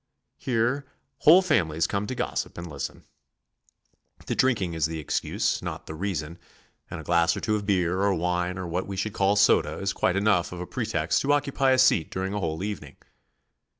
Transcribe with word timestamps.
Here 0.39 0.87
whole 1.19 1.43
families 1.43 1.85
come 1.85 2.07
to 2.07 2.15
gossip 2.15 2.57
and 2.57 2.67
listen. 2.67 3.03
The 4.25 4.33
drinking 4.33 4.73
is 4.73 4.87
the 4.87 4.97
excuse, 4.97 5.61
not 5.61 5.85
the 5.85 5.93
reason, 5.93 6.39
and 6.89 6.99
a 6.99 7.03
glass 7.03 7.37
or 7.37 7.39
two 7.39 7.55
of 7.55 7.67
beer 7.67 8.01
or 8.01 8.11
wine 8.15 8.57
or 8.57 8.65
what 8.65 8.87
we 8.87 8.97
should 8.97 9.13
call 9.13 9.35
soda 9.35 9.73
is 9.77 9.93
quite 9.93 10.15
enough 10.15 10.51
of 10.51 10.59
a 10.59 10.65
pre 10.65 10.87
text 10.87 11.21
to 11.21 11.33
occupy 11.33 11.69
a 11.69 11.77
seat 11.77 12.09
during 12.09 12.33
a 12.33 12.39
whole 12.39 12.57
eventing. 12.61 12.95